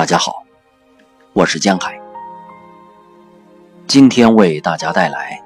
[0.00, 0.46] 大家好，
[1.34, 2.00] 我是江海。
[3.86, 5.38] 今天为大家带来，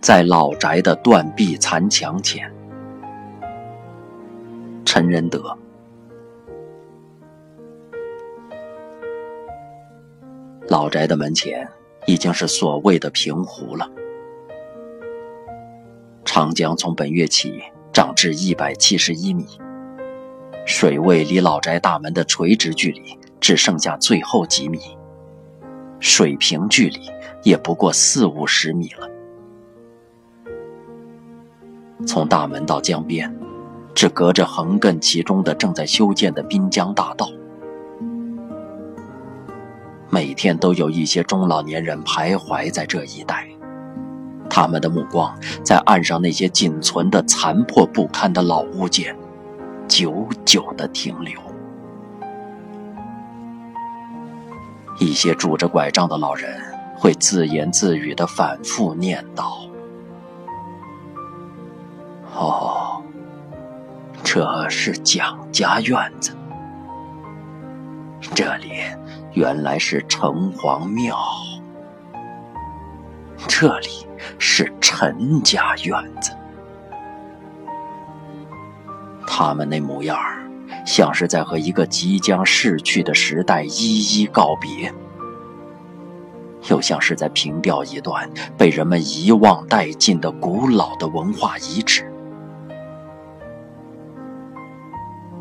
[0.00, 2.48] 在老宅的断壁残墙前，
[4.84, 5.58] 陈仁德。
[10.68, 11.68] 老宅的门前
[12.06, 13.90] 已经是所谓的平湖了。
[16.24, 19.44] 长江从本月起涨至一百七十一米。
[20.66, 24.78] 水位离老宅大门的垂直距离只剩下最后几米，
[25.98, 27.00] 水平距离
[27.42, 29.08] 也不过四五十米了。
[32.06, 33.34] 从大门到江边，
[33.94, 37.28] 只隔着横亘其中的正在修建的滨江大道。
[40.08, 43.46] 每天都有一些中老年人徘徊在这一带，
[44.48, 49.16] 他们的目光在岸上那些仅存的残破不堪的老物件。
[49.90, 51.32] 久久的停留。
[55.00, 56.62] 一些拄着拐杖的老人
[56.96, 59.68] 会自言自语的反复念叨
[62.32, 63.02] ：“哦，
[64.22, 66.36] 这是蒋家院子，
[68.32, 68.70] 这里
[69.32, 71.18] 原来是城隍庙，
[73.48, 74.06] 这里
[74.38, 76.30] 是陈家院子。”
[79.42, 80.44] 他们那模样儿，
[80.84, 84.92] 像是在和一个即将逝去的时代一一告别，
[86.68, 88.28] 又像是在凭吊一段
[88.58, 92.04] 被人们遗忘殆尽的古老的文化遗址。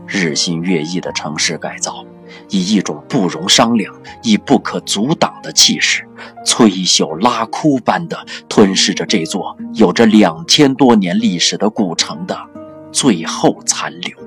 [0.08, 2.05] 日新月异的城市改造，
[2.47, 6.08] 以一种不容商量、亦不可阻挡的气势，
[6.45, 12.58] 摧朽拉枯般的吞噬着这座有着两千多年历史的古城的。
[12.91, 14.17] 最后残留，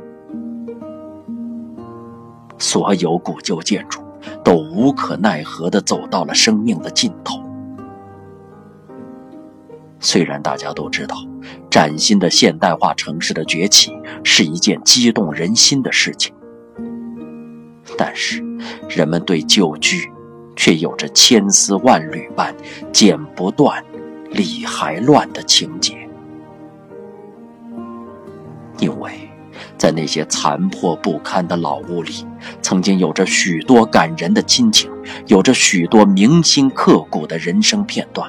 [2.59, 4.01] 所有古旧建筑
[4.45, 7.41] 都无可奈何地走到了生命的尽头。
[9.99, 11.17] 虽然大家都知道，
[11.71, 13.93] 崭新的现代化城市的崛起
[14.25, 16.35] 是一件激动人心的事情，
[17.97, 18.43] 但是
[18.89, 20.11] 人们对旧居
[20.57, 22.55] 却有着千丝万缕般
[22.93, 23.85] 剪不断、
[24.31, 26.02] 理还乱的情结。
[28.83, 29.31] 因为，
[29.79, 32.27] 在那些残破不堪的老屋里，
[32.61, 34.91] 曾经有着许多感人的亲情，
[35.29, 38.29] 有着许多铭心刻骨的人生片段，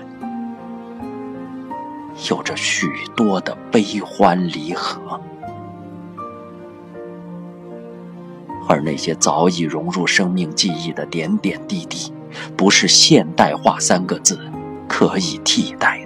[2.29, 5.19] 有着许多的悲欢离合。
[8.69, 12.13] 而那些早已融入生命记忆的点点滴滴，
[12.55, 14.39] 不是“现代化”三个字
[14.87, 16.02] 可以替代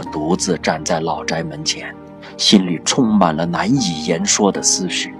[0.00, 1.94] 我独自站在老宅门前，
[2.38, 5.14] 心里充满了难以言说的思绪，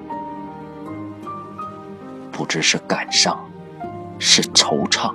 [2.32, 3.38] 不知是感伤，
[4.18, 5.12] 是惆怅，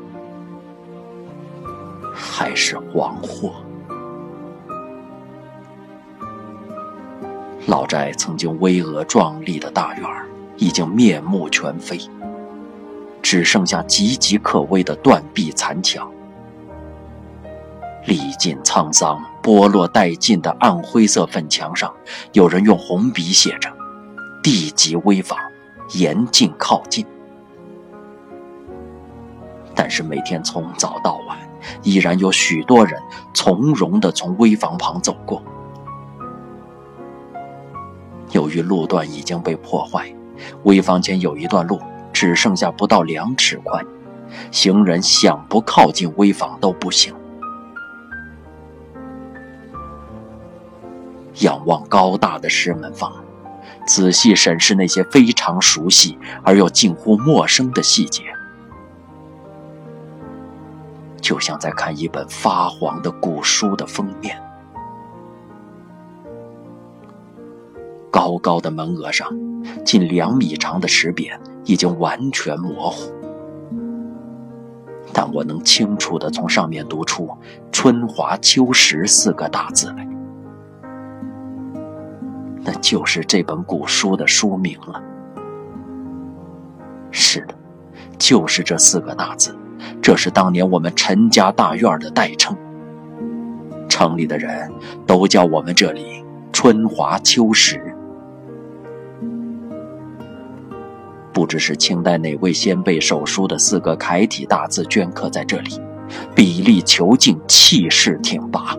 [2.13, 3.53] 还是惶惑。
[7.65, 10.07] 老宅曾经巍峨壮丽的大院
[10.57, 11.99] 已经面目全非，
[13.19, 16.07] 只剩下岌岌可危的断壁残墙。
[18.05, 21.93] 历尽沧桑、剥落殆尽的暗灰色粉墙上，
[22.33, 23.71] 有人用红笔写着
[24.41, 25.37] “地级危房，
[25.93, 27.05] 严禁靠近”。
[29.75, 31.37] 但是每天从早到晚，
[31.83, 32.99] 依然有许多人
[33.35, 35.39] 从容地从危房旁走过。
[38.31, 40.11] 由于路段已经被破坏，
[40.63, 41.79] 危房前有一段路
[42.11, 43.85] 只剩下不到两尺宽，
[44.49, 47.13] 行人想不靠近危房都不行。
[51.39, 53.13] 仰望高大的石门房，
[53.85, 58.23] 仔细审视那些非常熟悉而又近乎陌生的细节，
[61.19, 64.41] 就像在看一本发黄的古书的封面。
[68.09, 69.29] 高高的门额上，
[69.83, 73.11] 近两米长的石匾已经完全模糊，
[75.11, 77.29] 但我能清楚地从上面读出
[77.73, 80.14] “春华秋实”四个大字来。
[82.65, 85.01] 那就是这本古书的书名了。
[87.11, 87.53] 是的，
[88.17, 89.55] 就是这四个大字，
[90.01, 92.57] 这是当年我们陈家大院的代称。
[93.87, 94.69] 城里的人
[95.05, 97.79] 都叫我们这里“春华秋实”。
[101.31, 105.79] 不知是清代哪位先辈手书的四个楷体大字镌刻在这里，
[106.33, 108.75] 比例遒劲，气势挺拔。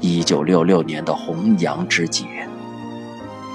[0.00, 2.24] 一九六六年的红阳之劫，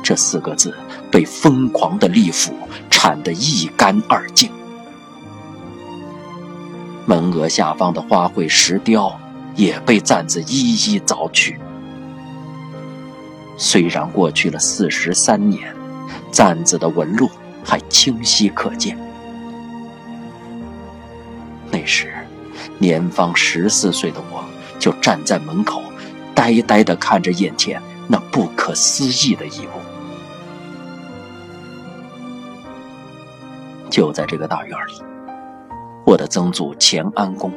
[0.03, 0.73] 这四个字
[1.11, 2.53] 被疯狂的利斧
[2.89, 4.51] 铲得一干二净。
[7.07, 9.19] 门额下方的花卉石雕
[9.55, 11.59] 也被簪子一一凿去。
[13.57, 15.73] 虽然过去了四十三年，
[16.31, 17.29] 簪子的纹路
[17.63, 18.97] 还清晰可见。
[21.71, 22.13] 那时，
[22.77, 24.43] 年方十四岁的我，
[24.77, 25.81] 就站在门口，
[26.45, 29.81] 呆呆地看着眼前那不可思议的一幕。
[33.89, 35.01] 就在这个大院里，
[36.05, 37.51] 我的曾祖钱安公，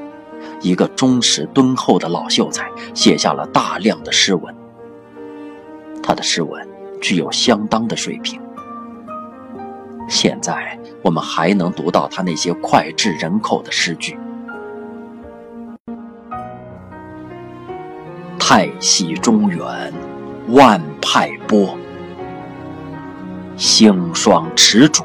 [0.63, 4.55] 一个忠实敦厚的老秀才，写下了大量的诗文。
[6.03, 6.67] 他的诗文
[7.03, 8.41] 具有相当的水平，
[10.09, 14.17] 现在我们还能读到他那些脍炙人口的诗句
[18.51, 19.93] ：“太息中原，
[20.49, 21.77] 万派波；
[23.59, 25.05] 星霜持烛，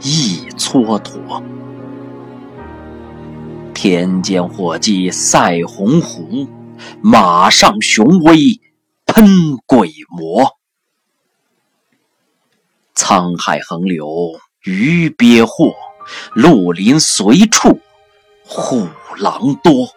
[0.00, 1.42] 一蹉跎。
[3.74, 6.48] 天间火鸡赛鸿鹄，
[7.02, 8.60] 马上雄威。”
[9.06, 10.56] 喷鬼魔，
[12.94, 14.06] 沧海横流，
[14.62, 15.72] 鱼鳖祸；
[16.32, 17.80] 绿林随处，
[18.44, 18.86] 虎
[19.18, 19.95] 狼多。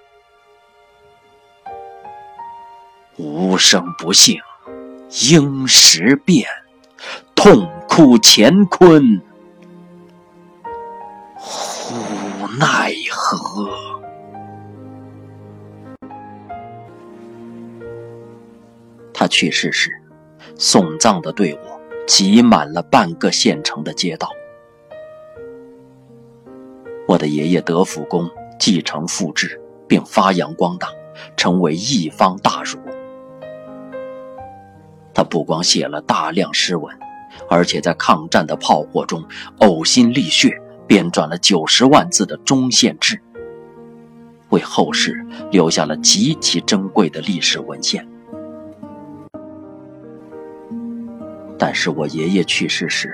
[3.20, 4.40] 无声不幸，
[5.30, 6.46] 应时变；
[7.36, 9.22] 痛哭乾坤，
[11.36, 13.70] 呼奈何？
[19.14, 19.92] 他去世时，
[20.58, 21.60] 送葬的队伍
[22.08, 24.30] 挤满了半个县城的街道。
[27.06, 30.88] 我的爷爷德辅公继承父志，并发扬光大，
[31.36, 32.80] 成为一方大儒。
[35.14, 36.96] 他不光写了大量诗文，
[37.50, 39.24] 而且在抗战的炮火中
[39.60, 40.54] 呕心沥血，
[40.88, 43.16] 编撰了九十万字的《中县志》，
[44.50, 48.08] 为后世留下了极其珍贵的历史文献。
[51.58, 53.14] 但是我爷爷去世时，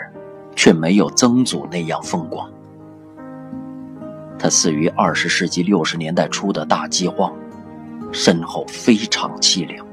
[0.56, 2.48] 却没有曾祖那样风光。
[4.38, 7.34] 他死于二十世纪六十年代初的大饥荒，
[8.12, 9.84] 身后非常凄凉，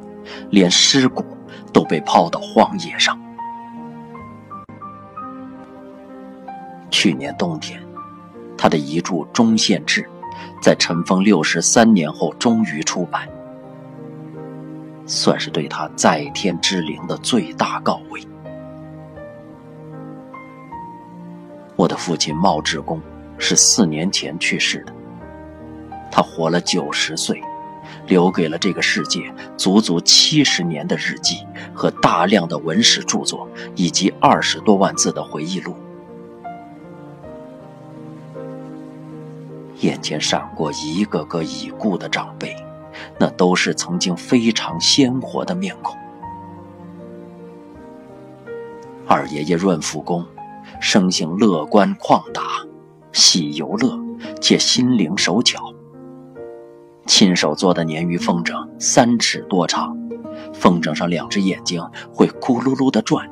[0.51, 1.25] 连尸骨
[1.73, 3.19] 都被抛到荒野上。
[6.91, 7.83] 去年冬天，
[8.57, 10.03] 他的遗著《中宪志》
[10.63, 13.27] 在尘封六十三年后终于出版，
[15.07, 18.21] 算是对他在天之灵的最大告慰。
[21.75, 23.01] 我的父亲茂志公
[23.39, 24.93] 是四年前去世的，
[26.11, 27.43] 他活了九十岁，
[28.07, 31.45] 留给了这个世界足足七十年的日记
[31.83, 35.75] 和大量的文史著作，以及二十多万字的回忆录。
[39.81, 42.55] 眼前闪过一个个已故的长辈，
[43.19, 45.99] 那都是曾经非常鲜活的面孔。
[49.09, 50.25] 二爷爷润福公。
[50.81, 52.65] 生性乐观旷达，
[53.13, 53.99] 喜游乐，
[54.41, 55.73] 且心灵手巧。
[57.07, 59.97] 亲手做的鲶鱼风筝三尺多长，
[60.63, 61.83] 风筝上两只眼睛
[62.15, 63.29] 会咕噜噜的转。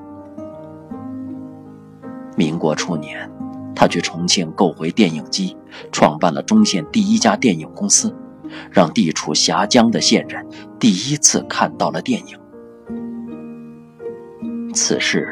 [2.37, 3.31] 民国初年，
[3.73, 5.57] 他去重庆购回电影机，
[5.93, 8.13] 创办了中县第一家电影公司，
[8.69, 10.45] 让地处峡江的县人
[10.81, 12.37] 第一次看到了电影。
[14.75, 15.29] 此事。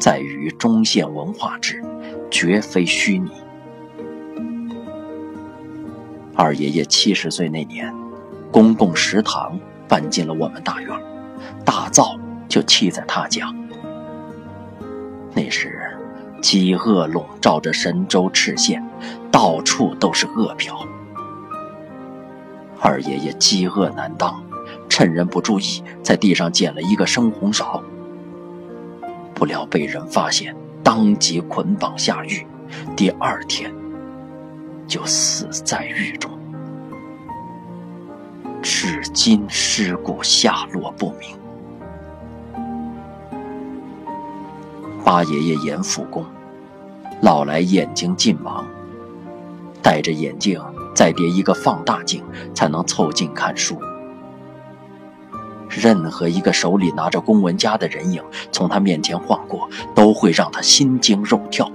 [0.00, 1.82] 在于中县文化志，
[2.30, 3.30] 绝非虚拟。
[6.34, 7.90] 二爷爷七十岁那年，
[8.50, 10.90] 公共食堂搬进了我们大院，
[11.64, 12.18] 大灶
[12.48, 13.52] 就砌在他家。
[15.34, 15.90] 那时，
[16.40, 18.84] 饥饿笼罩着神州赤县，
[19.32, 20.86] 到处都是饿殍。
[22.80, 24.42] 二爷爷饥饿难当，
[24.88, 27.82] 趁人不注意，在地上捡了一个生红苕。
[29.34, 32.46] 不料被人发现，当即捆绑下狱，
[32.94, 33.74] 第二天
[34.86, 36.30] 就死在狱中，
[38.62, 41.36] 至今尸骨下落不明。
[45.04, 46.24] 八爷爷严复公，
[47.20, 48.64] 老来眼睛近盲，
[49.82, 50.58] 戴着眼镜
[50.94, 53.78] 再叠一个放大镜，才能凑近看书。
[55.68, 61.70] 任何一个手里拿着公文夹的人影从他面前晃过，都会让他心惊肉跳。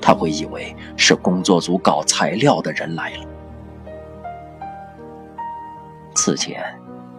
[0.00, 3.24] 他会以为是工作组搞材料的人来了。
[6.16, 6.62] 此前，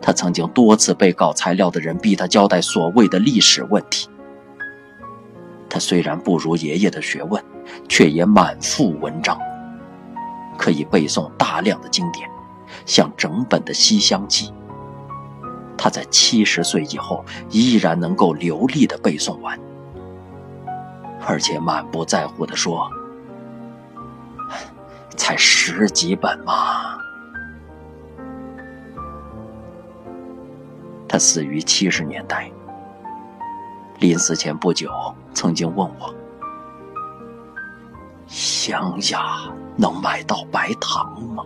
[0.01, 4.09] 他曾经多次被搞材料的人逼他交代所谓的历史问题。
[5.75, 7.43] 他虽然不如爷爷的学问，
[7.89, 9.37] 却也满腹文章，
[10.57, 12.29] 可以背诵大量的经典，
[12.85, 14.47] 像整本的《西厢记》。
[15.77, 19.59] 他在七十岁以后依然能够流利的背诵完，
[21.27, 22.89] 而且满不在乎的说
[25.17, 26.97] ：“才十几本嘛。”
[31.05, 32.49] 他死于七十年代，
[33.99, 34.89] 临死前不久，
[35.33, 36.15] 曾经问我
[38.27, 41.43] ：“乡下能买到白糖吗？”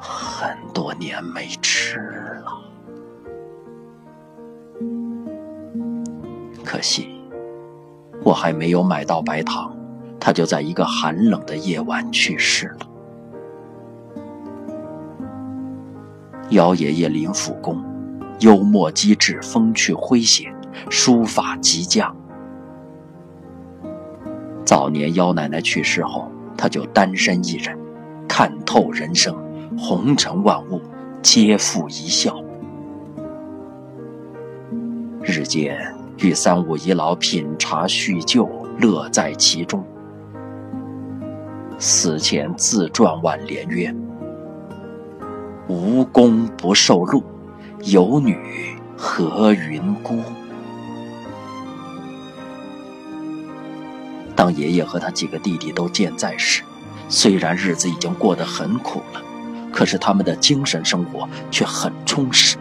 [0.00, 1.98] 很多年没吃
[2.44, 2.52] 了，
[6.64, 7.20] 可惜
[8.24, 9.76] 我还没有买到白糖，
[10.18, 12.88] 他就在一个寒冷的夜晚去世了。
[16.50, 17.82] 姚爷爷临复工，
[18.42, 20.52] 幽默机智，风趣诙谐，
[20.90, 22.12] 书法极佳。
[24.64, 27.78] 早年姚奶奶去世后，他就单身一人，
[28.28, 29.32] 看透人生。
[29.78, 30.82] 红尘万物，
[31.22, 32.42] 皆付一笑。
[35.22, 35.78] 日间
[36.18, 39.82] 与三五遗老品茶叙旧，乐在其中。
[41.78, 43.94] 死前自传挽联曰
[45.68, 47.22] ：“无功不受禄，
[47.82, 48.38] 有女
[48.96, 50.22] 何云孤。”
[54.34, 56.62] 当爷爷和他几个弟弟都健在时，
[57.08, 59.22] 虽然日子已经过得很苦了。
[59.72, 62.58] 可是他们的精神生活却很充实。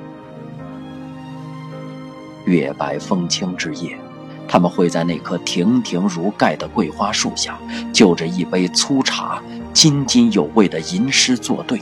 [2.46, 3.98] 月白风清之夜，
[4.48, 7.60] 他们会在那棵亭亭如盖的桂花树下，
[7.92, 11.82] 就着一杯粗茶，津津有味的吟诗作对。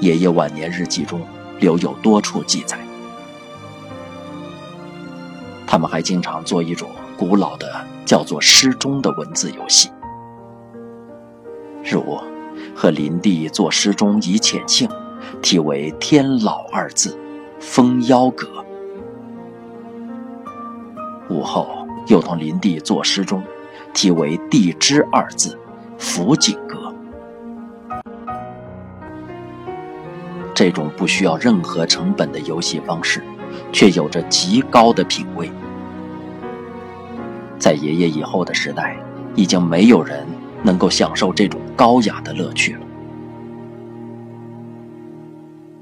[0.00, 1.20] 爷爷晚年日记中
[1.58, 2.78] 留有多处记载。
[5.66, 9.90] 他们还经常做一种古老的叫做诗中的文字游戏，
[11.84, 12.18] 如。
[12.76, 14.88] 和林地作诗中以浅兴，
[15.40, 17.16] 题为“天老”二字，
[17.60, 18.48] 封妖阁。
[21.30, 23.42] 午后又同林地作诗中，
[23.92, 25.56] 题为“地支”二字，
[25.98, 26.83] 福景阁。
[30.54, 33.22] 这种不需要任何成本的游戏方式，
[33.72, 35.50] 却有着极高的品味。
[37.58, 38.96] 在爷爷以后的时代，
[39.34, 40.26] 已经没有人。
[40.64, 42.80] 能够享受这种高雅的乐趣了。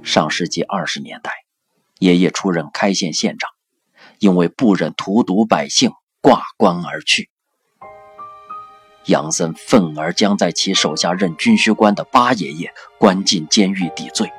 [0.02, 1.30] 上世纪二十年代，
[2.00, 3.48] 爷爷出任开县县长，
[4.18, 7.30] 因为不忍荼毒百姓，挂冠而去。
[9.06, 14.32] 杨森愤而将在其手下任军需官的八爷爷关进监狱抵罪。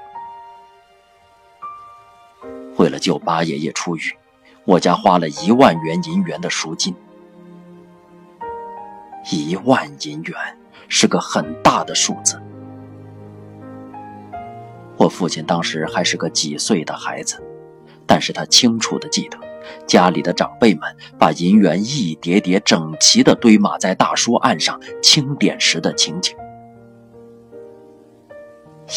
[2.77, 4.11] 为了救八爷爷出狱，
[4.65, 6.93] 我家花了一万元银元的赎金。
[9.31, 10.35] 一万银元
[10.87, 12.41] 是个很大的数字。
[14.97, 17.41] 我父亲当时还是个几岁的孩子，
[18.05, 19.37] 但是他清楚的记得，
[19.87, 20.81] 家里的长辈们
[21.17, 26.35] 把银元一叠叠整齐的堆码在大书案上清点时的情景。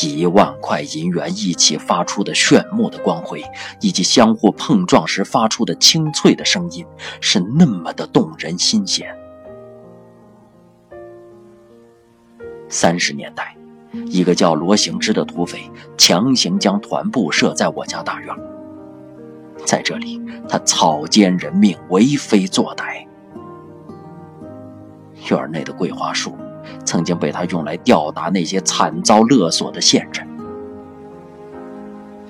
[0.03, 3.43] 一万块银元一起发出的炫目的光辉，
[3.81, 6.85] 以及相互碰撞时发出的清脆的声音，
[7.21, 9.17] 是那么的动人心弦。
[12.69, 13.57] 三十年代，
[14.07, 18.35] 一个叫罗行之的土匪强行将团部设在我家大院。
[19.65, 23.07] 在这里，他草菅人命，为非作歹。
[25.31, 26.37] 院内的桂花树
[26.85, 30.27] 曾经被他用来吊打那些惨遭勒索的县人。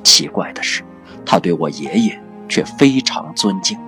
[0.02, 0.82] 奇怪的是，
[1.24, 3.78] 他对我爷爷却非常尊敬，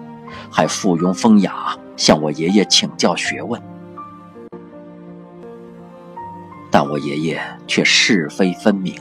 [0.50, 3.60] 还附庸风雅，向我爷爷请教学问。
[6.70, 8.94] 但我爷爷却是非分明。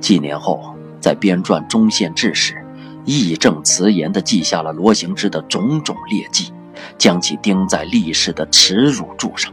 [0.00, 2.64] 几年后，在编撰中县志时，
[3.04, 6.52] 义正辞严地记下了罗行之的种种劣迹，
[6.96, 9.52] 将其钉在历史的耻辱柱上。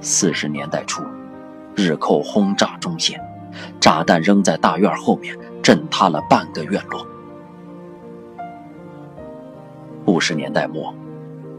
[0.00, 1.02] 四十年代初，
[1.74, 3.20] 日寇轰炸中县，
[3.80, 7.06] 炸弹扔在大院后面，震塌了半个院落。
[10.06, 10.94] 五十年代末。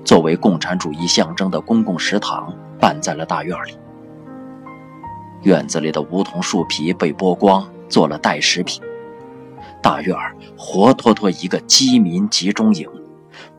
[0.05, 3.77] 作为共产主义象征的公共食堂办在了大院里，
[5.43, 8.81] 院子里的梧桐树皮被剥光，做了代食品。
[9.83, 10.17] 大院
[10.57, 12.89] 活脱脱一个饥民集中营，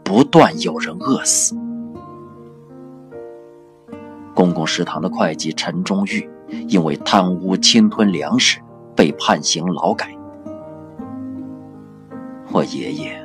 [0.03, 1.55] 不断有人饿死。
[4.41, 6.27] 公共食堂的会计陈忠玉
[6.67, 8.59] 因为贪污侵吞粮食
[8.97, 10.09] 被判刑劳改。
[12.51, 13.23] 我爷爷、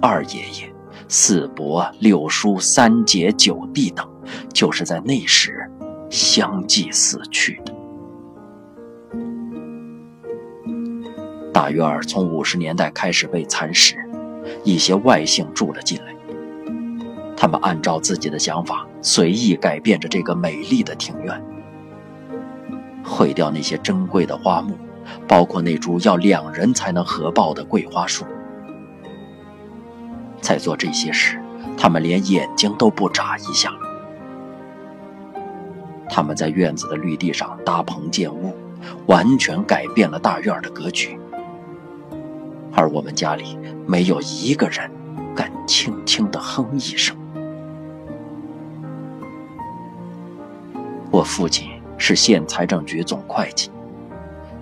[0.00, 0.74] 二爷爷、
[1.08, 4.08] 四伯、六叔、三姐、九弟等，
[4.50, 5.70] 就是在那时
[6.08, 7.74] 相继死去的。
[11.52, 13.94] 大院从五十年代开始被蚕食，
[14.64, 16.15] 一些外姓住了进来。
[17.36, 21.42] 他们按照自己的想法，随意改变着这个美丽的庭院，
[23.04, 24.74] 毁掉那些珍贵的花木，
[25.28, 28.24] 包括那株要两人才能合抱的桂花树。
[30.40, 31.38] 在做这些时，
[31.76, 33.70] 他们连眼睛都不眨一下。
[36.08, 38.54] 他们在院子的绿地上搭棚建屋，
[39.06, 41.18] 完全改变了大院的格局。
[42.72, 44.90] 而我们家里没有一个人
[45.34, 47.16] 敢轻轻地哼一声。
[51.36, 53.70] 父亲是县财政局总会计，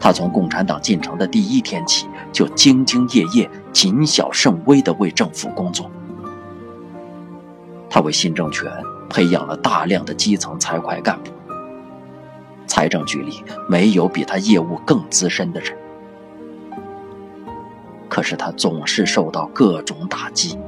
[0.00, 5.88] 他从共产党进城的第一天起就兢兢业业、谨小慎微地为政府工作。
[7.88, 8.68] 他为新政权
[9.08, 11.30] 培养了大量的基层财会干部，
[12.66, 15.78] 财政局里没有比他业务更资深的人。
[18.08, 20.58] 可是他总是受到各种打击，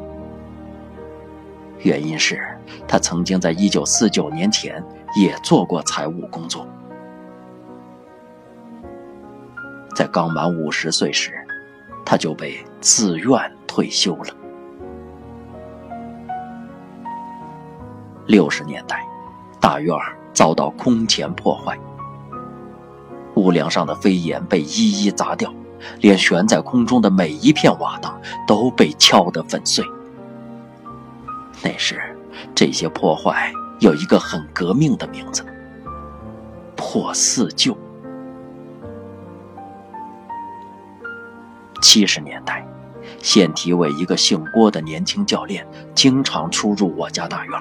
[1.81, 2.41] 原因是
[2.87, 4.81] 他曾经在一九四九年前。
[5.15, 6.67] 也做过财务工作，
[9.95, 11.33] 在刚满五十岁时，
[12.05, 14.35] 他就被自愿退休了。
[18.27, 19.07] 六十年代，
[19.61, 19.97] 大院
[20.33, 21.79] 遭到空前破坏，
[23.37, 25.55] 屋梁上的飞檐被一一砸掉，
[26.01, 29.85] 连悬在空中的每一片瓦当都被敲得粉碎。
[31.63, 31.99] 那时，
[32.55, 33.51] 这些破坏。
[33.79, 35.45] 有一个很革命的名字——
[36.75, 37.77] 破四旧。
[41.83, 42.67] 七十年代，
[43.23, 47.53] 县体委一个姓郭的年轻教练经常出入我家大院，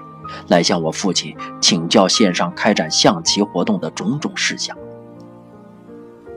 [0.47, 4.75] 来向我父亲请教县上开展象棋活动的种种事项。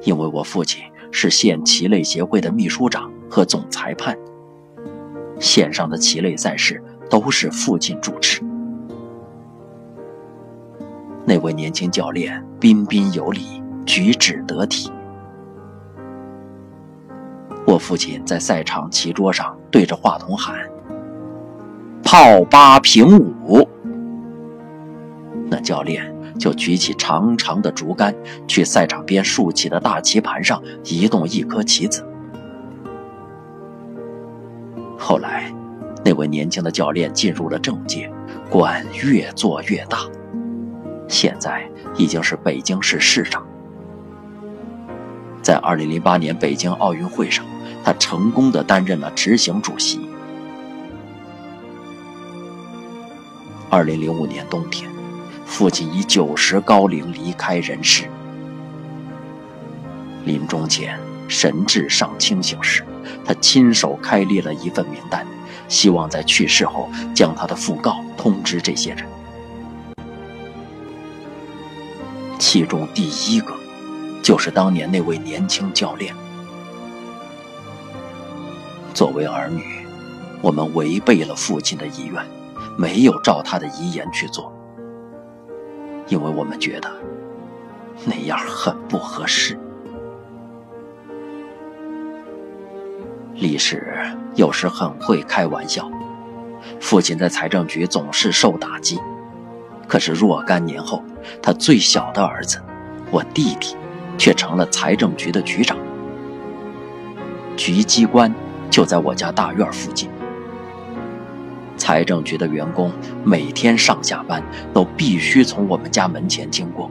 [0.02, 4.18] 因为我父亲是县棋类协会的秘书长和总裁判，
[5.38, 8.42] 县上的棋类赛事都是父亲主持。
[11.28, 14.90] 那位年轻教练彬彬有礼，举止得体。
[17.66, 20.56] 我父亲在赛场棋桌上对着话筒喊
[22.02, 23.68] ：“炮八平五。”
[25.50, 28.14] 那教练就举起长长的竹竿，
[28.46, 32.02] 去赛场边竖起的大棋盘上移动一颗棋子。
[34.96, 35.52] 后来，
[36.02, 38.10] 那位年轻的教练进入了政界，
[38.48, 39.98] 官越做越大。
[41.08, 41.66] 现在
[41.96, 43.44] 已经是北京市市长。
[45.42, 47.44] 在2008年北京奥运会上，
[47.82, 49.98] 他成功的担任了执行主席。
[53.70, 54.90] 2005年冬天，
[55.46, 58.04] 父亲以九十高龄离开人世。
[60.24, 62.84] 临终前，神志尚清醒时，
[63.24, 65.26] 他亲手开列了一份名单，
[65.68, 69.06] 希望在去世后将他的讣告通知这些人。
[72.38, 73.52] 其中第一个，
[74.22, 76.14] 就是当年那位年轻教练。
[78.94, 79.62] 作为儿女，
[80.40, 82.24] 我们违背了父亲的遗愿，
[82.76, 84.52] 没有照他的遗言去做，
[86.06, 86.90] 因为我们觉得
[88.04, 89.58] 那样很不合适。
[93.34, 93.94] 历史
[94.34, 95.90] 有时很会开玩笑，
[96.80, 98.98] 父亲在财政局总是受打击。
[99.88, 101.02] 可是若干年后，
[101.42, 102.62] 他最小的儿子，
[103.10, 103.74] 我弟弟，
[104.18, 105.78] 却成了财政局的局长。
[107.56, 108.32] 局机关
[108.70, 110.10] 就在我家大院附近。
[111.78, 112.92] 财政局的员工
[113.24, 116.90] 每天上下班都必须从我们家门前经过。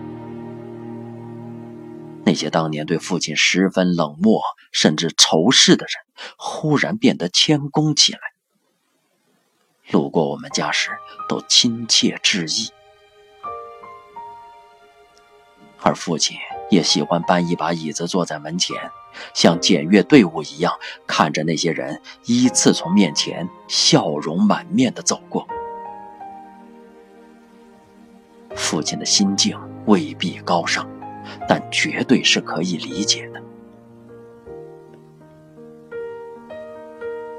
[2.23, 5.93] 那些当年对父亲十分冷漠甚至仇视的人，
[6.37, 8.19] 忽然变得谦恭起来。
[9.91, 10.91] 路过我们家时，
[11.29, 12.71] 都亲切致意。
[15.87, 16.35] 而父亲
[16.69, 18.75] 也喜欢搬一把椅子坐在门前，
[19.33, 20.73] 像检阅队伍一样
[21.07, 25.47] 看着那些人依次从面前笑容满面的走过。
[28.53, 30.85] 父亲的心境未必高尚，
[31.47, 33.41] 但绝对是可以理解的。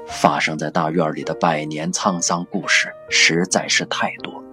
[0.07, 4.43] 发生在大院里的百年沧桑故事实在是太多。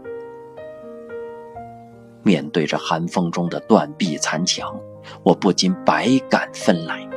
[2.26, 4.76] 面对着寒风中的断壁残墙，
[5.22, 7.08] 我不禁百感纷来。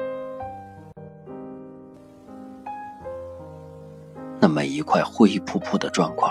[4.39, 6.29] 那每一块灰扑扑的砖块，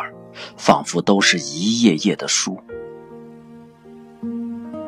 [0.57, 2.53] 仿佛都是一页页的书；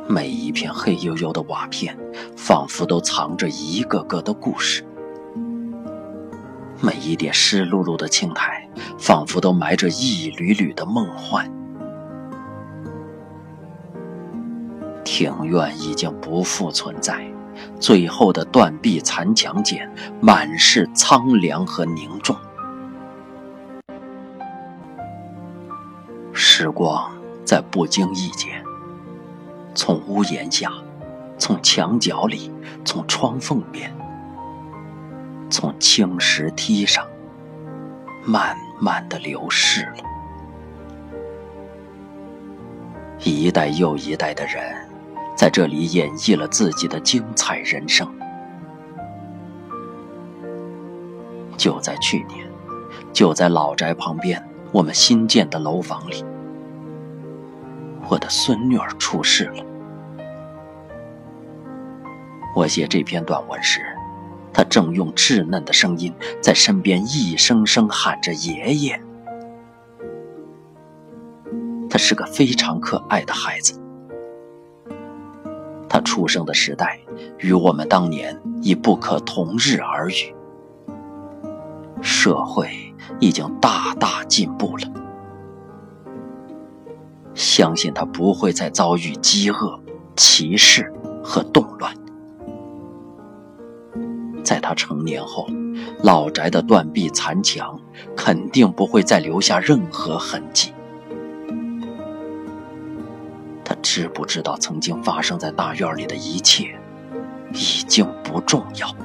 [0.07, 1.99] 每一片黑黝黝的瓦片，
[2.37, 4.85] 仿佛都藏着一个个的故事；
[6.81, 11.51] 每一点湿漉漉的青苔，仿佛都埋着一缕缕的梦幻。
[15.21, 17.31] 庭院已经不复存在，
[17.79, 19.87] 最后的断壁残墙间，
[20.19, 22.35] 满是苍凉和凝重。
[26.33, 27.13] 时光
[27.45, 28.65] 在不经意间，
[29.75, 30.73] 从屋檐下，
[31.37, 32.51] 从墙角里，
[32.83, 33.95] 从窗缝边，
[35.51, 37.07] 从青石梯上，
[38.25, 40.03] 慢慢的流逝了。
[43.23, 44.89] 一代又一代的人，
[45.41, 48.07] 在这里演绎了自己的精彩人生。
[51.57, 52.47] 就在去年，
[53.11, 54.47] 就在老宅旁边。
[54.71, 56.23] 我们新建的楼房里，
[58.11, 59.65] 我的孙女儿出事了。
[62.55, 63.81] 我写这篇短文时，
[64.53, 69.01] 她正用稚嫩的声音在身边一声声喊着“爷爷”。
[71.89, 73.81] 她是个非常可爱的孩子。
[75.91, 76.99] 他出生的时代
[77.37, 80.35] 与我们当年已不可同日而语。
[82.01, 82.71] 社会。
[83.19, 84.85] 已经大大进步了，
[87.35, 89.79] 相信他不会再遭遇饥饿、
[90.17, 90.91] 歧视
[91.23, 91.93] 和动乱。
[94.43, 95.47] 在他成年后，
[96.03, 97.79] 老宅的断壁残墙
[98.17, 100.73] 肯定不会再留下任何痕迹。
[104.01, 106.75] 知不知道曾经发生在大院里的一切，
[107.53, 108.97] 已经不重要，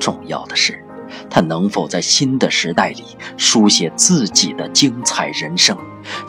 [0.00, 0.82] 重要的是。
[1.30, 3.04] 他能否在新的时代里
[3.36, 5.78] 书写自己的精彩人生，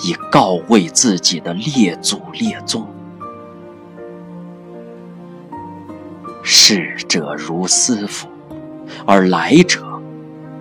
[0.03, 2.87] 以告慰自己的列祖列宗？
[6.43, 8.27] 逝者如斯夫，
[9.07, 9.83] 而来者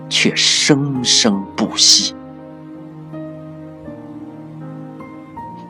[0.09, 2.16] 却生生不息。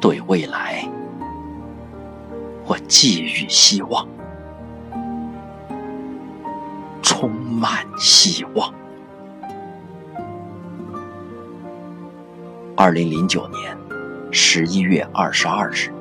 [0.00, 0.88] 对未来，
[2.66, 4.06] 我寄予希望。
[7.02, 8.72] 充满希望。
[12.76, 13.74] 二零零九年
[14.30, 15.95] 十一月二十二日。